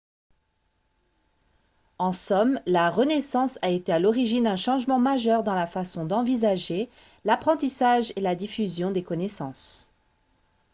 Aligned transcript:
en 1.99 2.11
somme 2.11 2.59
la 2.65 2.89
renaissance 2.89 3.59
a 3.61 3.69
été 3.69 3.91
à 3.91 3.99
l'origine 3.99 4.45
d'un 4.45 4.55
changement 4.55 4.97
majeur 4.97 5.43
dans 5.43 5.53
la 5.53 5.67
façon 5.67 6.05
d'envisager 6.05 6.89
l'apprentissage 7.23 8.11
et 8.15 8.21
la 8.21 8.33
diffusion 8.33 8.89
des 8.89 9.03
connaissances 9.03 9.91